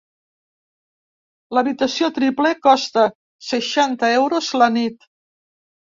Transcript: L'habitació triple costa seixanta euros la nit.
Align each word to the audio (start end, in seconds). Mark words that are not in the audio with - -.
L'habitació 1.57 2.09
triple 2.17 2.53
costa 2.63 3.07
seixanta 3.51 4.13
euros 4.19 4.53
la 4.63 4.71
nit. 4.79 5.07